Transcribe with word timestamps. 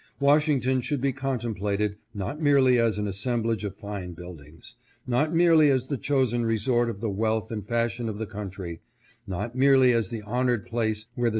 "'Washington 0.19 0.81
should 0.81 0.99
be 0.99 1.11
contemplated 1.13 1.95
not 2.11 2.41
merely 2.41 2.79
as 2.79 2.97
an 2.97 3.05
assemblage 3.05 3.63
of 3.63 3.75
fine 3.75 4.13
buildings; 4.13 4.73
not 5.05 5.31
merely 5.31 5.69
as 5.69 5.89
the 5.89 5.95
chosen 5.97 6.43
resort 6.43 6.89
of 6.89 7.01
the 7.01 7.11
wealth 7.11 7.51
and 7.51 7.67
fashion 7.67 8.09
of 8.09 8.17
the 8.17 8.25
country; 8.25 8.81
not 9.27 9.55
merely 9.55 9.91
as 9.91 10.09
the 10.09 10.23
honored 10.23 10.65
place 10.65 10.69
where 10.69 10.69
the 10.69 10.69
516 10.69 10.71
THE 10.71 10.85
LECTURE 10.85 11.03
DEFENDED. 11.05 11.29